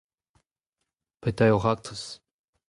Petra 1.21 1.45
eo 1.51 1.57
ho 1.59 1.61
raktres? 1.67 2.03